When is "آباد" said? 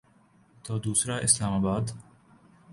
1.53-1.91